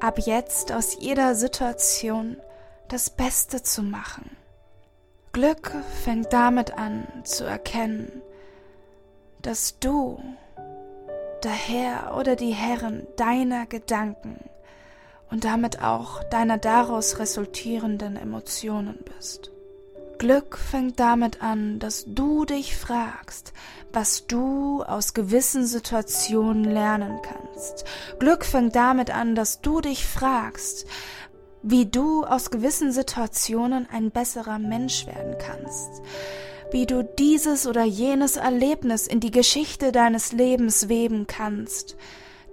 ab 0.00 0.18
jetzt 0.18 0.72
aus 0.72 0.96
jeder 0.98 1.34
Situation 1.34 2.38
das 2.88 3.10
Beste 3.10 3.62
zu 3.62 3.82
machen. 3.82 4.34
Glück 5.34 5.72
fängt 6.02 6.32
damit 6.32 6.72
an 6.72 7.06
zu 7.24 7.44
erkennen, 7.44 8.22
dass 9.42 9.78
du 9.78 10.22
der 11.42 11.50
Herr 11.50 12.16
oder 12.16 12.34
die 12.34 12.54
Herren 12.54 13.06
deiner 13.18 13.66
Gedanken 13.66 14.40
und 15.30 15.44
damit 15.44 15.82
auch 15.82 16.24
deiner 16.24 16.56
daraus 16.56 17.18
resultierenden 17.18 18.16
Emotionen 18.16 19.04
bist. 19.04 19.50
Glück 20.18 20.58
fängt 20.58 21.00
damit 21.00 21.42
an, 21.42 21.78
dass 21.78 22.04
du 22.06 22.44
dich 22.44 22.76
fragst, 22.76 23.52
was 23.92 24.26
du 24.26 24.82
aus 24.82 25.14
gewissen 25.14 25.66
Situationen 25.66 26.64
lernen 26.64 27.20
kannst. 27.22 27.84
Glück 28.18 28.44
fängt 28.44 28.74
damit 28.76 29.10
an, 29.10 29.34
dass 29.34 29.60
du 29.60 29.80
dich 29.80 30.06
fragst, 30.06 30.86
wie 31.62 31.86
du 31.86 32.24
aus 32.24 32.50
gewissen 32.50 32.92
Situationen 32.92 33.88
ein 33.90 34.10
besserer 34.10 34.58
Mensch 34.58 35.06
werden 35.06 35.36
kannst 35.38 36.02
wie 36.74 36.86
du 36.86 37.04
dieses 37.04 37.68
oder 37.68 37.84
jenes 37.84 38.36
Erlebnis 38.36 39.06
in 39.06 39.20
die 39.20 39.30
Geschichte 39.30 39.92
deines 39.92 40.32
Lebens 40.32 40.88
weben 40.88 41.28
kannst, 41.28 41.96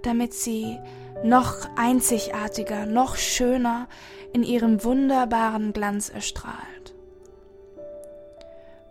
damit 0.02 0.32
sie 0.32 0.78
noch 1.24 1.68
einzigartiger, 1.76 2.86
noch 2.86 3.16
schöner 3.16 3.88
in 4.32 4.44
ihrem 4.44 4.84
wunderbaren 4.84 5.72
Glanz 5.72 6.08
erstrahlt. 6.08 6.81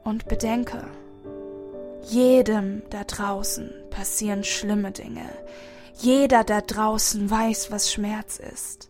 Und 0.04 0.28
bedenke, 0.28 0.84
jedem 2.04 2.82
da 2.90 3.04
draußen 3.04 3.72
passieren 3.90 4.44
schlimme 4.44 4.92
Dinge. 4.92 5.30
Jeder 5.96 6.44
da 6.44 6.62
draußen 6.62 7.30
weiß, 7.30 7.72
was 7.72 7.92
Schmerz 7.92 8.40
ist. 8.40 8.90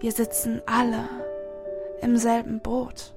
Wir 0.00 0.12
sitzen 0.12 0.60
alle 0.66 1.08
im 2.00 2.16
selben 2.16 2.60
Boot. 2.60 3.14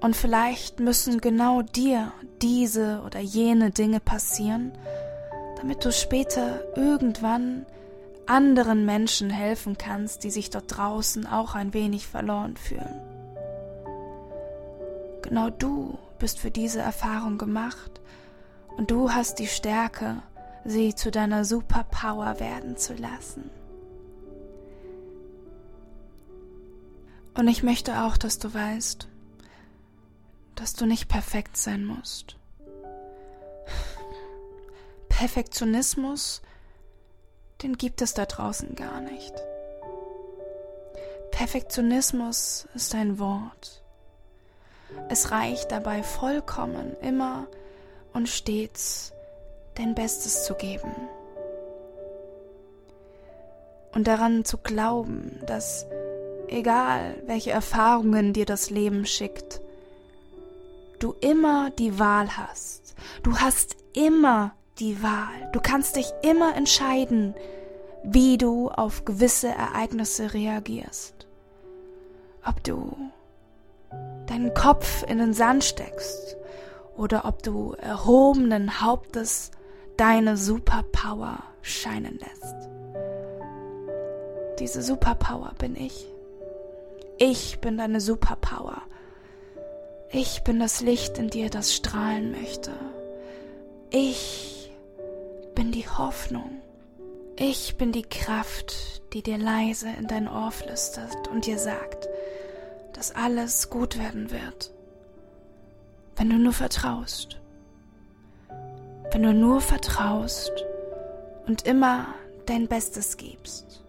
Und 0.00 0.16
vielleicht 0.16 0.80
müssen 0.80 1.20
genau 1.20 1.62
dir 1.62 2.12
diese 2.42 3.02
oder 3.06 3.20
jene 3.20 3.70
Dinge 3.70 4.00
passieren, 4.00 4.72
damit 5.56 5.84
du 5.84 5.92
später 5.92 6.60
irgendwann 6.76 7.66
anderen 8.26 8.84
Menschen 8.84 9.30
helfen 9.30 9.78
kannst, 9.78 10.24
die 10.24 10.30
sich 10.30 10.50
dort 10.50 10.76
draußen 10.76 11.26
auch 11.26 11.54
ein 11.54 11.72
wenig 11.72 12.06
verloren 12.06 12.56
fühlen. 12.56 13.00
Genau 15.22 15.50
du 15.50 15.98
bist 16.22 16.38
für 16.38 16.52
diese 16.52 16.80
Erfahrung 16.80 17.36
gemacht 17.36 18.00
und 18.76 18.92
du 18.92 19.10
hast 19.10 19.40
die 19.40 19.48
Stärke, 19.48 20.22
sie 20.64 20.94
zu 20.94 21.10
deiner 21.10 21.44
Superpower 21.44 22.38
werden 22.38 22.76
zu 22.76 22.94
lassen. 22.94 23.50
Und 27.34 27.48
ich 27.48 27.64
möchte 27.64 28.04
auch, 28.04 28.16
dass 28.16 28.38
du 28.38 28.54
weißt, 28.54 29.08
dass 30.54 30.74
du 30.74 30.86
nicht 30.86 31.08
perfekt 31.08 31.56
sein 31.56 31.84
musst. 31.84 32.36
Perfektionismus, 35.08 36.40
den 37.62 37.76
gibt 37.76 38.00
es 38.00 38.14
da 38.14 38.26
draußen 38.26 38.76
gar 38.76 39.00
nicht. 39.00 39.34
Perfektionismus 41.32 42.68
ist 42.74 42.94
ein 42.94 43.18
Wort. 43.18 43.81
Es 45.08 45.30
reicht 45.30 45.72
dabei 45.72 46.02
vollkommen 46.02 46.96
immer 47.02 47.46
und 48.12 48.28
stets 48.28 49.12
dein 49.74 49.94
Bestes 49.94 50.44
zu 50.44 50.54
geben. 50.54 50.92
Und 53.94 54.06
daran 54.06 54.44
zu 54.44 54.58
glauben, 54.58 55.40
dass 55.46 55.86
egal 56.48 57.22
welche 57.26 57.50
Erfahrungen 57.50 58.32
dir 58.32 58.46
das 58.46 58.70
Leben 58.70 59.06
schickt, 59.06 59.60
du 60.98 61.14
immer 61.20 61.70
die 61.70 61.98
Wahl 61.98 62.36
hast. 62.36 62.94
Du 63.22 63.38
hast 63.38 63.76
immer 63.92 64.54
die 64.78 65.02
Wahl. 65.02 65.50
Du 65.52 65.60
kannst 65.60 65.96
dich 65.96 66.12
immer 66.22 66.54
entscheiden, 66.56 67.34
wie 68.02 68.38
du 68.38 68.68
auf 68.70 69.04
gewisse 69.04 69.48
Ereignisse 69.48 70.32
reagierst. 70.34 71.26
Ob 72.44 72.62
du 72.64 72.96
deinen 74.32 74.54
Kopf 74.54 75.04
in 75.06 75.18
den 75.18 75.34
Sand 75.34 75.62
steckst 75.62 76.38
oder 76.96 77.26
ob 77.26 77.42
du 77.42 77.74
erhobenen 77.74 78.80
Hauptes 78.80 79.50
deine 79.98 80.38
Superpower 80.38 81.42
scheinen 81.60 82.18
lässt. 82.18 82.68
Diese 84.58 84.82
Superpower 84.82 85.52
bin 85.58 85.76
ich. 85.76 86.06
Ich 87.18 87.60
bin 87.60 87.76
deine 87.76 88.00
Superpower. 88.00 88.80
Ich 90.10 90.42
bin 90.44 90.58
das 90.58 90.80
Licht 90.80 91.18
in 91.18 91.28
dir, 91.28 91.50
das 91.50 91.74
strahlen 91.74 92.30
möchte. 92.32 92.72
Ich 93.90 94.72
bin 95.54 95.72
die 95.72 95.88
Hoffnung. 95.88 96.62
Ich 97.36 97.76
bin 97.76 97.92
die 97.92 98.02
Kraft, 98.02 99.02
die 99.12 99.22
dir 99.22 99.36
leise 99.36 99.88
in 99.98 100.06
dein 100.06 100.26
Ohr 100.26 100.50
flüstert 100.50 101.28
und 101.28 101.44
dir 101.44 101.58
sagt, 101.58 102.08
dass 102.92 103.14
alles 103.14 103.70
gut 103.70 103.98
werden 103.98 104.30
wird, 104.30 104.72
wenn 106.16 106.30
du 106.30 106.36
nur 106.36 106.52
vertraust. 106.52 107.40
Wenn 109.10 109.22
du 109.22 109.34
nur 109.34 109.60
vertraust 109.60 110.52
und 111.46 111.66
immer 111.66 112.06
dein 112.46 112.68
Bestes 112.68 113.16
gibst. 113.16 113.82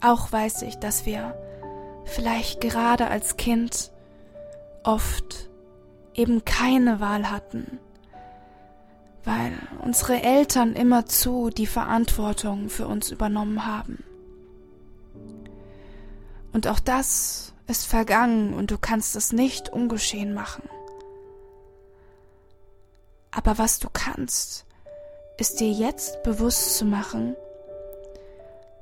Auch 0.00 0.32
weiß 0.32 0.62
ich, 0.62 0.76
dass 0.76 1.04
wir 1.04 1.34
vielleicht 2.04 2.60
gerade 2.60 3.08
als 3.08 3.36
Kind 3.36 3.90
oft 4.82 5.50
eben 6.14 6.44
keine 6.44 7.00
Wahl 7.00 7.30
hatten, 7.30 7.78
weil 9.24 9.52
unsere 9.82 10.22
Eltern 10.22 10.74
immerzu 10.74 11.50
die 11.50 11.66
Verantwortung 11.66 12.68
für 12.68 12.86
uns 12.86 13.10
übernommen 13.10 13.66
haben. 13.66 14.04
Und 16.52 16.66
auch 16.66 16.80
das 16.80 17.52
ist 17.66 17.86
vergangen 17.86 18.54
und 18.54 18.70
du 18.70 18.78
kannst 18.78 19.16
es 19.16 19.32
nicht 19.32 19.68
ungeschehen 19.68 20.34
machen. 20.34 20.68
Aber 23.30 23.58
was 23.58 23.78
du 23.78 23.88
kannst, 23.92 24.66
ist 25.38 25.60
dir 25.60 25.70
jetzt 25.70 26.22
bewusst 26.22 26.76
zu 26.76 26.84
machen, 26.84 27.36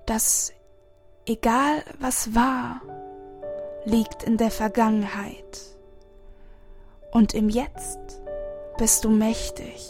dass 0.06 0.52
egal 1.26 1.84
was 2.00 2.34
war, 2.34 2.80
liegt 3.84 4.22
in 4.22 4.38
der 4.38 4.50
Vergangenheit. 4.50 5.60
Und 7.12 7.34
im 7.34 7.48
Jetzt 7.48 7.98
bist 8.78 9.04
du 9.04 9.10
mächtig. 9.10 9.88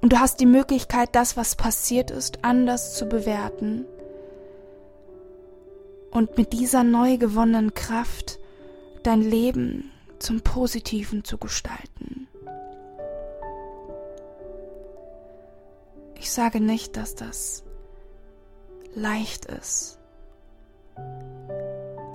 Und 0.00 0.12
du 0.12 0.18
hast 0.18 0.40
die 0.40 0.46
Möglichkeit, 0.46 1.10
das, 1.12 1.36
was 1.36 1.54
passiert 1.54 2.10
ist, 2.10 2.44
anders 2.44 2.94
zu 2.94 3.06
bewerten. 3.06 3.86
Und 6.12 6.36
mit 6.36 6.52
dieser 6.52 6.84
neu 6.84 7.16
gewonnenen 7.16 7.74
Kraft 7.74 8.38
dein 9.02 9.22
Leben 9.22 9.90
zum 10.20 10.40
Positiven 10.42 11.24
zu 11.24 11.38
gestalten. 11.38 12.28
Ich 16.14 16.30
sage 16.30 16.60
nicht, 16.60 16.96
dass 16.96 17.16
das 17.16 17.64
leicht 18.94 19.46
ist 19.46 19.98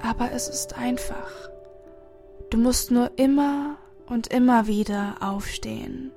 aber 0.08 0.32
es 0.32 0.48
ist 0.48 0.78
einfach. 0.78 1.50
Du 2.50 2.58
musst 2.58 2.92
nur 2.92 3.12
immer 3.18 3.78
und 4.08 4.28
immer 4.28 4.68
wieder 4.68 5.18
aufstehen 5.20 6.12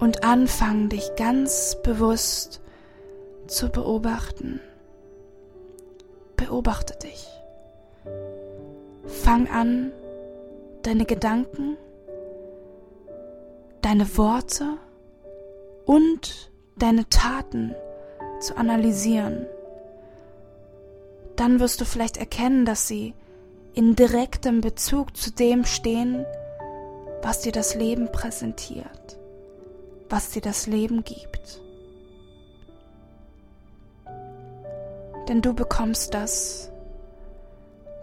und 0.00 0.24
anfangen, 0.24 0.88
dich 0.88 1.14
ganz 1.16 1.76
bewusst 1.82 2.60
zu 3.46 3.68
beobachten. 3.68 4.60
Beobachte 6.36 6.98
dich. 6.98 7.26
Fang 9.06 9.48
an, 9.48 9.92
deine 10.82 11.04
Gedanken, 11.04 11.76
deine 13.82 14.16
Worte 14.16 14.78
und 15.84 16.50
deine 16.76 17.08
Taten 17.08 17.74
zu 18.40 18.56
analysieren 18.56 19.46
dann 21.36 21.60
wirst 21.60 21.80
du 21.80 21.84
vielleicht 21.84 22.16
erkennen, 22.16 22.64
dass 22.64 22.88
sie 22.88 23.14
in 23.74 23.94
direktem 23.94 24.62
Bezug 24.62 25.16
zu 25.16 25.30
dem 25.30 25.64
stehen, 25.64 26.24
was 27.22 27.40
dir 27.40 27.52
das 27.52 27.74
Leben 27.74 28.10
präsentiert, 28.10 29.18
was 30.08 30.30
dir 30.30 30.42
das 30.42 30.66
Leben 30.66 31.04
gibt. 31.04 31.60
Denn 35.28 35.42
du 35.42 35.54
bekommst 35.54 36.14
das, 36.14 36.70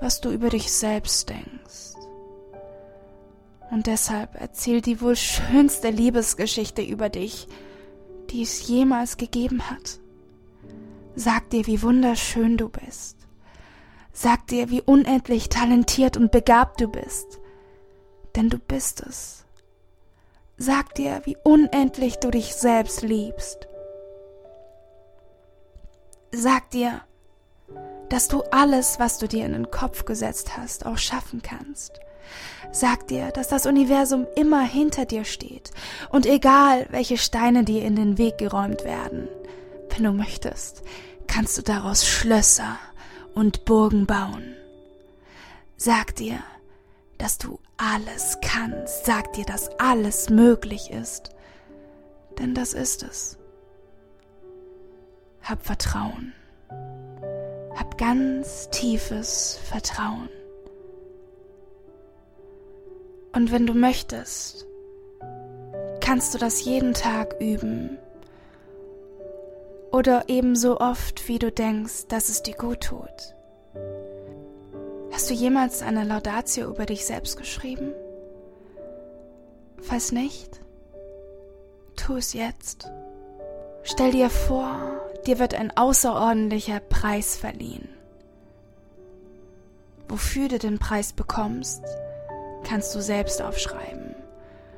was 0.02 0.20
du 0.20 0.30
über 0.32 0.50
dich 0.50 0.72
selbst 0.72 1.30
denkst. 1.30 1.94
Und 3.72 3.88
deshalb 3.88 4.36
erzähl 4.40 4.82
die 4.82 5.02
wohl 5.02 5.16
schönste 5.16 5.90
Liebesgeschichte 5.90 6.82
über 6.82 7.10
dich, 7.10 7.48
die 8.30 8.44
es 8.44 8.68
jemals 8.68 9.18
gegeben 9.18 9.70
hat. 9.70 10.00
Sag 11.16 11.50
dir, 11.50 11.66
wie 11.68 11.82
wunderschön 11.82 12.58
du 12.58 12.70
bist. 12.70 13.18
Sag 14.12 14.48
dir, 14.48 14.70
wie 14.70 14.82
unendlich 14.82 15.50
talentiert 15.50 16.18
und 16.18 16.32
begabt 16.32 16.82
du 16.82 16.88
bist. 16.88 17.40
Denn 18.36 18.50
du 18.50 18.60
bist 18.60 19.02
es. 19.02 19.46
Sag 20.58 20.94
dir, 20.96 21.22
wie 21.26 21.38
unendlich 21.44 22.18
du 22.18 22.30
dich 22.30 22.54
selbst 22.54 23.02
liebst. 23.02 23.68
Sag 26.32 26.70
dir, 26.72 27.02
dass 28.14 28.28
du 28.28 28.44
alles, 28.52 29.00
was 29.00 29.18
du 29.18 29.28
dir 29.28 29.44
in 29.44 29.54
den 29.54 29.72
Kopf 29.72 30.06
gesetzt 30.06 30.56
hast, 30.56 30.86
auch 30.86 31.00
schaffen 31.00 31.42
kannst. 31.42 32.00
Sag 32.72 33.08
dir, 33.08 33.32
dass 33.32 33.48
das 33.48 33.66
Universum 33.66 34.28
immer 34.36 34.62
hinter 34.62 35.06
dir 35.06 35.26
steht 35.26 35.72
und 36.12 36.28
egal, 36.28 36.86
welche 36.92 37.18
Steine 37.18 37.64
dir 37.64 37.84
in 37.84 37.96
den 37.96 38.20
Weg 38.20 38.38
geräumt 38.38 38.84
werden, 38.84 39.28
wenn 39.90 40.04
du 40.04 40.12
möchtest, 40.12 40.84
kannst 41.26 41.58
du 41.58 41.64
daraus 41.64 42.06
Schlösser 42.08 42.78
und 43.34 43.66
Burgen 43.66 44.06
bauen. 44.06 44.54
Sag 45.76 46.16
dir, 46.16 46.38
dass 47.18 47.40
du 47.40 47.60
alles 47.78 48.38
kannst. 48.44 49.08
Sag 49.08 49.34
dir, 49.34 49.46
dass 49.46 49.72
alles 49.80 50.30
möglich 50.30 50.92
ist. 50.92 51.32
Denn 52.38 52.54
das 52.54 52.74
ist 52.74 53.02
es. 53.02 53.40
Hab 55.42 55.66
Vertrauen. 55.66 56.34
Hab 57.76 57.98
ganz 57.98 58.70
tiefes 58.70 59.60
Vertrauen. 59.64 60.30
Und 63.34 63.52
wenn 63.52 63.66
du 63.66 63.74
möchtest, 63.74 64.68
kannst 66.00 66.34
du 66.34 66.38
das 66.38 66.64
jeden 66.64 66.94
Tag 66.94 67.36
üben 67.40 67.98
oder 69.92 70.26
ebenso 70.28 70.80
oft, 70.80 71.28
wie 71.28 71.40
du 71.40 71.52
denkst, 71.52 72.08
dass 72.10 72.30
es 72.30 72.44
dir 72.44 72.56
gut 72.56 72.82
tut. 72.82 73.36
Hast 75.12 75.30
du 75.30 75.34
jemals 75.34 75.82
eine 75.82 76.04
Laudatio 76.04 76.68
über 76.70 76.86
dich 76.86 77.06
selbst 77.06 77.38
geschrieben? 77.38 77.94
Falls 79.82 80.12
nicht, 80.12 80.60
tu 81.96 82.16
es 82.16 82.34
jetzt. 82.34 82.92
Stell 83.84 84.12
dir 84.12 84.30
vor, 84.30 85.00
dir 85.24 85.40
wird 85.40 85.54
ein 85.54 85.76
außerordentlicher 85.76 86.80
Preis 86.80 87.36
verliehen. 87.36 87.90
Wofür 90.08 90.48
du 90.48 90.60
den 90.60 90.80
Preis 90.80 91.14
bekommst, 91.14 91.84
kannst 92.64 92.94
du 92.94 93.02
selbst 93.02 93.42
aufschreiben. 93.42 94.16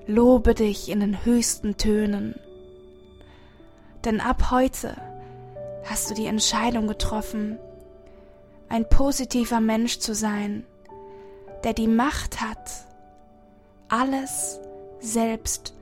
Lobe 0.07 0.53
dich 0.53 0.89
in 0.89 0.99
den 0.99 1.25
höchsten 1.25 1.77
Tönen 1.77 2.35
denn 4.05 4.21
ab 4.21 4.51
heute 4.51 4.95
hast 5.83 6.09
du 6.09 6.13
die 6.13 6.27
Entscheidung 6.27 6.87
getroffen, 6.87 7.57
ein 8.69 8.87
positiver 8.87 9.59
Mensch 9.59 9.99
zu 9.99 10.13
sein, 10.13 10.63
der 11.63 11.73
die 11.73 11.87
Macht 11.87 12.41
hat, 12.41 12.71
alles 13.89 14.59
selbst 14.99 15.73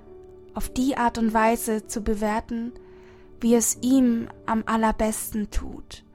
auf 0.54 0.70
die 0.70 0.96
Art 0.96 1.18
und 1.18 1.34
Weise 1.34 1.88
zu 1.88 2.02
bewerten, 2.02 2.72
wie 3.44 3.56
es 3.56 3.78
ihm 3.82 4.30
am 4.46 4.64
allerbesten 4.66 5.52
tut, 5.52 6.06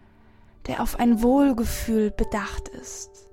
der 0.67 0.83
auf 0.83 0.99
ein 0.99 1.23
Wohlgefühl 1.23 2.11
bedacht 2.11 2.69
ist, 2.69 3.29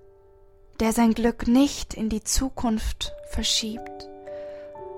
der 0.82 0.92
sein 0.92 1.14
Glück 1.14 1.48
nicht 1.48 1.94
in 1.94 2.10
die 2.10 2.24
Zukunft 2.24 3.14
verschiebt, 3.30 4.10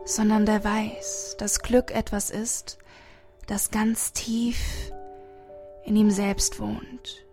sondern 0.03 0.47
der 0.47 0.63
weiß, 0.63 1.35
dass 1.37 1.59
Glück 1.59 1.91
etwas 1.91 2.31
ist, 2.31 2.79
das 3.45 3.69
ganz 3.69 4.13
tief 4.13 4.57
in 5.85 5.95
ihm 5.95 6.09
selbst 6.09 6.59
wohnt. 6.59 7.23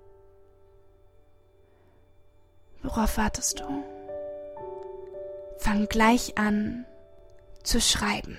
Worauf 2.82 3.16
wartest 3.16 3.60
du? 3.60 3.84
Fang 5.56 5.88
gleich 5.88 6.36
an 6.36 6.84
zu 7.62 7.80
schreiben. 7.80 8.36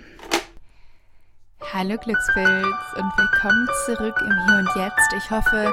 Hallo 1.74 1.98
Glückspilz 1.98 2.94
und 2.96 3.18
willkommen 3.18 3.68
zurück 3.86 4.16
im 4.22 4.46
Hier 4.46 4.58
und 4.60 4.70
Jetzt. 4.76 5.14
Ich 5.18 5.32
hoffe, 5.32 5.72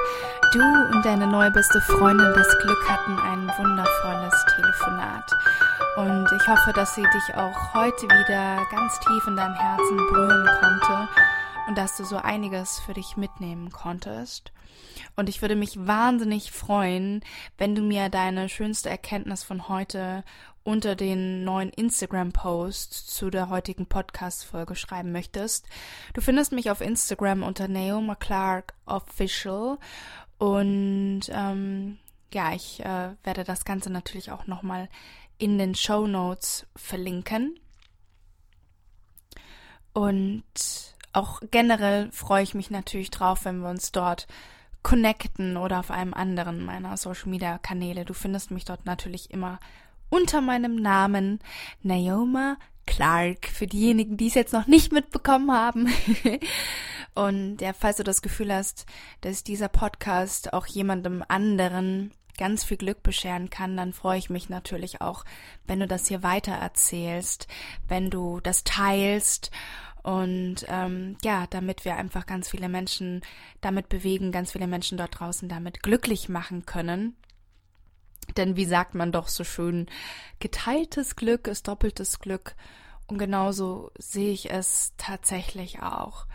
du 0.51 0.61
und 0.91 1.05
deine 1.05 1.27
neue 1.27 1.51
beste 1.51 1.79
Freundin 1.81 2.33
das 2.33 2.47
Glück 2.59 2.89
hatten 2.89 3.17
ein 3.19 3.47
wundervolles 3.57 4.45
Telefonat. 4.55 5.31
Und 5.97 6.27
ich 6.35 6.47
hoffe, 6.47 6.73
dass 6.73 6.95
sie 6.95 7.03
dich 7.03 7.35
auch 7.35 7.73
heute 7.75 8.07
wieder 8.07 8.65
ganz 8.71 8.99
tief 9.01 9.27
in 9.27 9.35
deinem 9.35 9.53
Herzen 9.53 9.97
berühren 9.97 10.49
konnte 10.59 11.09
und 11.67 11.77
dass 11.77 11.95
du 11.95 12.03
so 12.05 12.17
einiges 12.17 12.79
für 12.79 12.93
dich 12.93 13.15
mitnehmen 13.15 13.71
konntest. 13.71 14.51
Und 15.15 15.29
ich 15.29 15.41
würde 15.41 15.55
mich 15.55 15.87
wahnsinnig 15.87 16.51
freuen, 16.51 17.21
wenn 17.57 17.75
du 17.75 17.81
mir 17.81 18.09
deine 18.09 18.49
schönste 18.49 18.89
Erkenntnis 18.89 19.43
von 19.43 19.69
heute 19.69 20.23
unter 20.63 20.95
den 20.95 21.43
neuen 21.43 21.69
Instagram-Post 21.69 22.93
zu 22.93 23.29
der 23.29 23.49
heutigen 23.49 23.85
Podcast-Folge 23.85 24.75
schreiben 24.75 25.11
möchtest. 25.11 25.67
Du 26.13 26.21
findest 26.21 26.51
mich 26.51 26.71
auf 26.71 26.81
Instagram 26.81 27.43
unter 27.43 27.67
Naoma 27.67 28.15
Clark 28.15 28.73
Official 28.85 29.77
und 30.37 31.21
ähm, 31.29 31.97
ja, 32.33 32.53
ich 32.53 32.79
äh, 32.79 33.11
werde 33.23 33.43
das 33.43 33.65
Ganze 33.65 33.89
natürlich 33.89 34.31
auch 34.31 34.47
nochmal 34.47 34.89
in 35.37 35.57
den 35.57 35.75
Show 35.75 36.07
Notes 36.07 36.65
verlinken. 36.75 37.59
Und 39.93 40.43
auch 41.11 41.41
generell 41.51 42.11
freue 42.11 42.43
ich 42.43 42.55
mich 42.55 42.71
natürlich 42.71 43.11
drauf, 43.11 43.45
wenn 43.45 43.59
wir 43.59 43.69
uns 43.69 43.91
dort 43.91 44.27
connecten 44.81 45.55
oder 45.57 45.79
auf 45.79 45.91
einem 45.91 46.13
anderen 46.13 46.65
meiner 46.65 46.97
Social 46.97 47.29
Media 47.29 47.57
Kanäle. 47.57 48.03
Du 48.03 48.13
findest 48.13 48.51
mich 48.51 48.65
dort 48.65 48.85
natürlich 48.85 49.31
immer 49.31 49.59
unter 50.13 50.41
meinem 50.41 50.75
Namen 50.75 51.39
Naoma 51.81 52.57
Clark, 52.85 53.47
für 53.47 53.65
diejenigen, 53.65 54.15
die 54.15 54.27
es 54.27 54.35
jetzt 54.35 54.53
noch 54.53 54.67
nicht 54.67 54.91
mitbekommen 54.91 55.51
haben. 55.51 55.91
Und 57.15 57.61
ja, 57.61 57.73
falls 57.73 57.97
du 57.97 58.03
das 58.03 58.21
Gefühl 58.21 58.53
hast, 58.53 58.85
dass 59.21 59.43
dieser 59.43 59.69
Podcast 59.69 60.53
auch 60.53 60.67
jemandem 60.67 61.23
anderen 61.27 62.11
ganz 62.37 62.63
viel 62.63 62.77
Glück 62.77 63.01
bescheren 63.01 63.49
kann, 63.49 63.75
dann 63.75 63.91
freue 63.91 64.19
ich 64.19 64.29
mich 64.29 64.49
natürlich 64.49 65.01
auch, 65.01 65.25
wenn 65.65 65.79
du 65.79 65.87
das 65.87 66.07
hier 66.07 66.21
weiter 66.21 66.53
erzählst, 66.53 67.47
wenn 67.87 68.11
du 68.11 68.39
das 68.39 68.63
teilst 68.63 69.49
und 70.03 70.65
ähm, 70.67 71.17
ja, 71.23 71.47
damit 71.49 71.85
wir 71.85 71.95
einfach 71.95 72.27
ganz 72.27 72.49
viele 72.49 72.69
Menschen 72.69 73.21
damit 73.61 73.89
bewegen, 73.89 74.31
ganz 74.31 74.51
viele 74.51 74.67
Menschen 74.67 74.97
dort 74.97 75.19
draußen 75.19 75.49
damit 75.49 75.81
glücklich 75.81 76.29
machen 76.29 76.65
können. 76.67 77.15
Denn 78.37 78.55
wie 78.55 78.65
sagt 78.65 78.95
man 78.95 79.11
doch 79.11 79.27
so 79.27 79.43
schön, 79.43 79.87
geteiltes 80.39 81.15
Glück 81.15 81.47
ist 81.47 81.67
doppeltes 81.67 82.19
Glück. 82.19 82.55
Und 83.07 83.17
genauso 83.17 83.91
sehe 83.97 84.31
ich 84.31 84.51
es 84.51 84.93
tatsächlich 84.97 85.81
auch. 85.81 86.25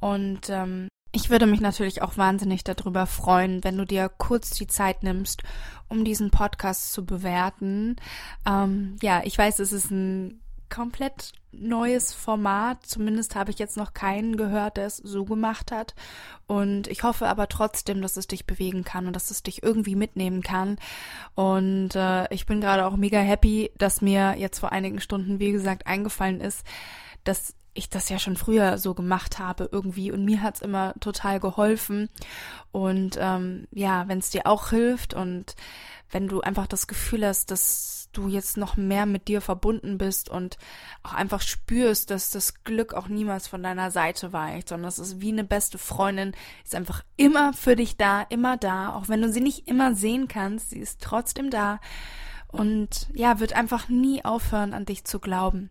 Und 0.00 0.48
ähm, 0.48 0.88
ich 1.12 1.30
würde 1.30 1.46
mich 1.46 1.60
natürlich 1.60 2.02
auch 2.02 2.16
wahnsinnig 2.16 2.64
darüber 2.64 3.06
freuen, 3.06 3.62
wenn 3.62 3.76
du 3.76 3.84
dir 3.84 4.08
kurz 4.08 4.50
die 4.50 4.66
Zeit 4.66 5.02
nimmst, 5.02 5.42
um 5.88 6.04
diesen 6.04 6.30
Podcast 6.30 6.92
zu 6.92 7.06
bewerten. 7.06 7.96
Ähm, 8.44 8.96
ja, 9.00 9.22
ich 9.24 9.38
weiß, 9.38 9.60
es 9.60 9.72
ist 9.72 9.90
ein 9.90 10.40
komplett 10.70 11.32
neues 11.52 12.12
Format. 12.12 12.84
Zumindest 12.84 13.36
habe 13.36 13.50
ich 13.50 13.58
jetzt 13.58 13.76
noch 13.76 13.94
keinen 13.94 14.36
gehört, 14.36 14.76
der 14.76 14.86
es 14.86 14.96
so 14.96 15.24
gemacht 15.24 15.72
hat. 15.72 15.94
Und 16.46 16.88
ich 16.88 17.02
hoffe 17.02 17.28
aber 17.28 17.48
trotzdem, 17.48 18.02
dass 18.02 18.16
es 18.16 18.26
dich 18.26 18.46
bewegen 18.46 18.84
kann 18.84 19.06
und 19.06 19.14
dass 19.14 19.30
es 19.30 19.42
dich 19.42 19.62
irgendwie 19.62 19.96
mitnehmen 19.96 20.42
kann. 20.42 20.78
Und 21.34 21.94
äh, 21.94 22.32
ich 22.32 22.46
bin 22.46 22.60
gerade 22.60 22.86
auch 22.86 22.96
mega 22.96 23.18
happy, 23.18 23.70
dass 23.78 24.02
mir 24.02 24.36
jetzt 24.36 24.58
vor 24.58 24.72
einigen 24.72 25.00
Stunden, 25.00 25.38
wie 25.38 25.52
gesagt, 25.52 25.86
eingefallen 25.86 26.40
ist, 26.40 26.64
dass 27.24 27.54
ich 27.74 27.90
das 27.90 28.08
ja 28.08 28.18
schon 28.18 28.36
früher 28.36 28.78
so 28.78 28.94
gemacht 28.94 29.40
habe 29.40 29.68
irgendwie 29.70 30.12
und 30.12 30.24
mir 30.24 30.42
hat's 30.42 30.62
immer 30.62 30.94
total 31.00 31.40
geholfen. 31.40 32.08
Und 32.70 33.18
ähm, 33.20 33.66
ja, 33.72 34.06
wenn 34.06 34.18
es 34.18 34.30
dir 34.30 34.46
auch 34.46 34.70
hilft 34.70 35.12
und 35.12 35.56
wenn 36.14 36.28
du 36.28 36.40
einfach 36.40 36.68
das 36.68 36.86
Gefühl 36.86 37.26
hast, 37.26 37.50
dass 37.50 38.08
du 38.12 38.28
jetzt 38.28 38.56
noch 38.56 38.76
mehr 38.76 39.04
mit 39.04 39.26
dir 39.26 39.40
verbunden 39.40 39.98
bist 39.98 40.28
und 40.28 40.56
auch 41.02 41.12
einfach 41.12 41.40
spürst, 41.40 42.10
dass 42.10 42.30
das 42.30 42.62
Glück 42.62 42.94
auch 42.94 43.08
niemals 43.08 43.48
von 43.48 43.64
deiner 43.64 43.90
Seite 43.90 44.32
weicht, 44.32 44.68
sondern 44.68 44.88
es 44.88 45.00
ist 45.00 45.20
wie 45.20 45.32
eine 45.32 45.42
beste 45.42 45.76
Freundin, 45.76 46.32
ist 46.62 46.76
einfach 46.76 47.02
immer 47.16 47.52
für 47.52 47.74
dich 47.74 47.96
da, 47.96 48.22
immer 48.22 48.56
da, 48.56 48.94
auch 48.94 49.08
wenn 49.08 49.22
du 49.22 49.32
sie 49.32 49.40
nicht 49.40 49.66
immer 49.66 49.96
sehen 49.96 50.28
kannst, 50.28 50.70
sie 50.70 50.78
ist 50.78 51.02
trotzdem 51.02 51.50
da 51.50 51.80
und 52.46 53.08
ja, 53.12 53.40
wird 53.40 53.54
einfach 53.54 53.88
nie 53.88 54.24
aufhören 54.24 54.72
an 54.72 54.84
dich 54.84 55.04
zu 55.04 55.18
glauben. 55.18 55.70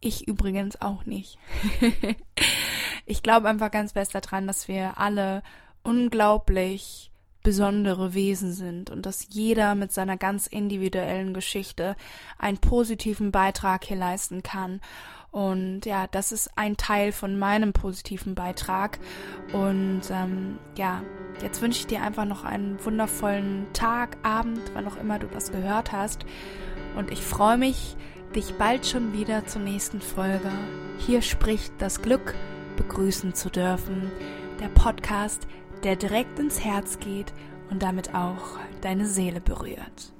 Ich 0.00 0.26
übrigens 0.26 0.80
auch 0.82 1.06
nicht. 1.06 1.38
ich 3.06 3.22
glaube 3.22 3.48
einfach 3.48 3.70
ganz 3.70 3.92
fest 3.92 4.12
daran, 4.12 4.48
dass 4.48 4.66
wir 4.66 4.98
alle 4.98 5.44
unglaublich 5.84 7.12
besondere 7.44 8.14
Wesen 8.14 8.52
sind 8.52 8.90
und 8.90 9.06
dass 9.06 9.28
jeder 9.30 9.76
mit 9.76 9.92
seiner 9.92 10.16
ganz 10.16 10.48
individuellen 10.48 11.32
Geschichte 11.34 11.94
einen 12.38 12.58
positiven 12.58 13.30
Beitrag 13.30 13.84
hier 13.84 13.98
leisten 13.98 14.42
kann. 14.42 14.80
Und 15.30 15.84
ja, 15.84 16.06
das 16.06 16.32
ist 16.32 16.50
ein 16.56 16.76
Teil 16.76 17.12
von 17.12 17.38
meinem 17.38 17.72
positiven 17.72 18.34
Beitrag. 18.34 18.98
Und 19.52 20.02
ähm, 20.10 20.58
ja, 20.76 21.02
jetzt 21.42 21.60
wünsche 21.60 21.80
ich 21.80 21.86
dir 21.86 22.02
einfach 22.02 22.24
noch 22.24 22.44
einen 22.44 22.82
wundervollen 22.84 23.66
Tag, 23.72 24.16
Abend, 24.22 24.60
wann 24.72 24.88
auch 24.88 24.96
immer 24.96 25.18
du 25.18 25.26
das 25.26 25.52
gehört 25.52 25.92
hast. 25.92 26.24
Und 26.96 27.10
ich 27.10 27.20
freue 27.20 27.58
mich, 27.58 27.96
dich 28.34 28.54
bald 28.54 28.86
schon 28.86 29.12
wieder 29.12 29.46
zur 29.46 29.60
nächsten 29.60 30.00
Folge. 30.00 30.50
Hier 30.98 31.20
spricht 31.20 31.74
das 31.78 32.00
Glück, 32.00 32.34
begrüßen 32.76 33.34
zu 33.34 33.50
dürfen. 33.50 34.10
Der 34.60 34.68
Podcast, 34.68 35.46
der 35.84 35.96
direkt 35.96 36.38
ins 36.38 36.64
Herz 36.64 36.98
geht 36.98 37.32
und 37.70 37.82
damit 37.82 38.14
auch 38.14 38.58
deine 38.80 39.06
Seele 39.06 39.40
berührt. 39.40 40.13